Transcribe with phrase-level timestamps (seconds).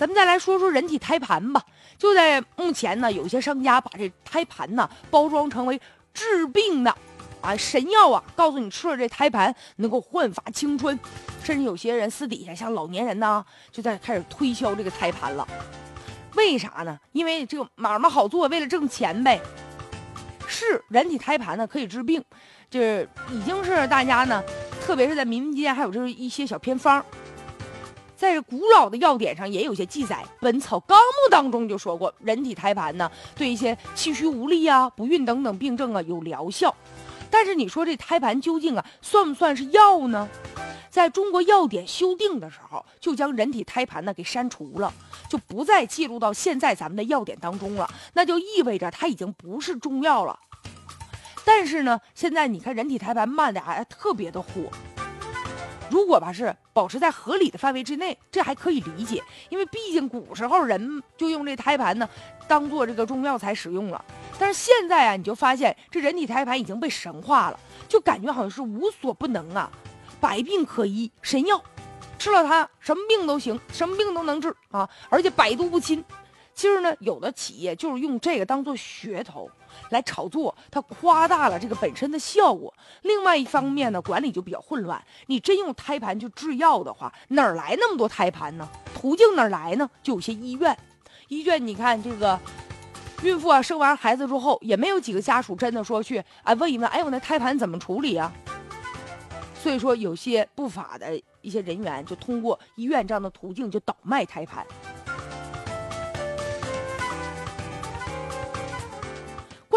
[0.00, 1.62] 咱们再来说说人体胎盘吧。
[1.98, 5.78] 就在目前呢，有些商家把这胎盘呢包装成为
[6.14, 6.96] 治病的
[7.42, 10.98] 啊神药啊，告诉你吃了这胎盘能够焕发青春，
[11.44, 15.46] 甚至有些人私底下像老年人呢，就在开始推销这个胎盘了。
[16.34, 16.98] 为啥呢？
[17.12, 19.38] 因为这个买卖好做，为了挣钱呗。
[20.46, 22.24] 是人体胎盘呢可以治病，
[22.70, 24.42] 这已经是大家呢，
[24.80, 27.04] 特别是在民间还有就是一些小偏方。
[28.20, 36.76] 在古老的药典上也有些记载，《本草纲目》当中就说过，人体胎盘呢对一些气虚无力啊、不孕等等病症啊有疗效。
[37.30, 40.28] 但是你说这胎盘究竟啊算不算是药呢？
[40.90, 44.92] 在中国药典修订的时候，就将人体胎盘呢给删除了，
[45.30, 47.88] 就不再记录到现在咱们的药典当中了。
[48.12, 50.38] 那就意味着它已经不是中药了。
[51.42, 54.70] 但是呢，现在你看人体胎盘卖的还特别的火。
[55.90, 62.08] 如果吧是保持在合理的范围之内，这还可以理解，因为毕竟古时候人就用这胎盘呢，
[62.46, 64.02] 当做这个中药材使用了。
[64.38, 69.68] 但是现在啊，你就发现这人体胎盘已经被神化了，就感觉好像是无所不能啊，
[70.20, 71.60] 百病可医神药，
[72.18, 76.04] 吃了它什么病都行，什么病都能治啊，而且百毒不侵。
[76.60, 79.50] 其实呢，有的企业就是用这个当做噱头。
[79.88, 82.74] 来炒作，它夸大了这个本身的效果。
[83.00, 85.02] 另外一方面呢，管理就比较混乱。
[85.28, 88.68] 你真用胎盘去制药的话，哪儿来那么多胎盘呢？
[88.94, 89.88] 途径哪儿来呢？
[90.02, 90.76] 就有些医院，
[91.28, 92.38] 医院你看这个
[93.22, 98.30] 孕妇啊，生完孩子之后，也没有几个家属真的说去啊问一问，哎，我那胎盘怎么处理啊？
[99.54, 104.66] 所以说，有些不法的一些人员就通过医院这样的途径就倒卖胎盘。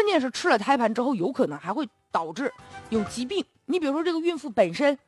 [0.00, 2.50] 关键是吃了胎盘之后，有可能还会导致
[2.88, 3.44] 有疾病。
[3.66, 4.98] 你比如说，这个孕妇本身，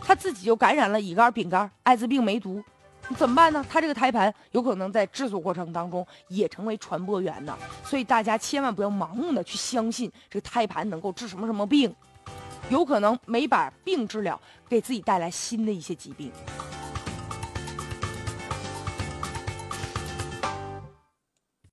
[0.00, 2.64] 她自己就感染了乙肝、丙肝、艾滋病、梅毒，
[3.08, 3.62] 你怎么办呢？
[3.68, 7.54] 她这个胎盘有可能在制作过程当中也成为传播源呢。
[7.84, 11.94] 所以大家千万不要盲目的去相信这个胎盘能够治什么什么病，
[12.70, 16.32] 有可能没把病治了，给自己带来新的一些疾病。